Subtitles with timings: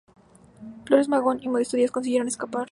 [0.85, 2.69] Flores Magón y Modesto Díaz consiguieron escapar.